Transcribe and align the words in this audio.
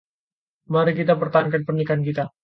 Mari 0.73 0.91
kita 0.99 1.13
pertahankan 1.21 1.61
pernikahan 1.67 2.01
kita. 2.07 2.23